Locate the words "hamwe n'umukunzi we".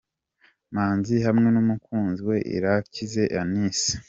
1.27-2.37